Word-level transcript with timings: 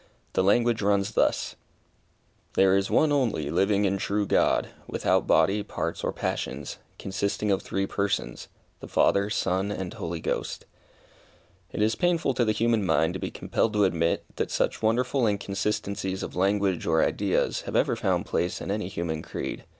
The 0.33 0.43
language 0.43 0.81
runs 0.81 1.11
thus 1.11 1.55
"_There 2.55 2.75
is 2.75 2.89
one 2.89 3.11
only 3.11 3.51
living 3.51 3.85
and 3.85 3.99
true 3.99 4.25
God, 4.25 4.69
without 4.87 5.27
body, 5.27 5.61
parts, 5.61 6.03
or 6.03 6.11
passions; 6.11 6.79
consisting 6.97 7.51
of 7.51 7.61
three 7.61 7.85
persons 7.85 8.47
the 8.79 8.87
Father, 8.87 9.29
Son, 9.29 9.69
and 9.69 9.93
Holy 9.93 10.19
Ghost_." 10.19 10.61
It 11.71 11.83
is 11.83 11.93
painful 11.93 12.33
to 12.33 12.43
the 12.43 12.51
human 12.51 12.83
mind 12.83 13.13
to 13.13 13.19
be 13.19 13.29
compelled 13.29 13.73
to 13.73 13.83
admit, 13.83 14.25
that 14.37 14.49
such 14.49 14.81
wonderful 14.81 15.27
inconsistencies 15.27 16.23
of 16.23 16.35
language 16.35 16.87
or 16.87 17.03
ideas, 17.05 17.61
have 17.67 17.75
ever 17.75 17.95
found 17.95 18.25
place 18.25 18.59
in 18.59 18.71
any 18.71 18.87
human 18.87 19.21
creed. 19.21 19.65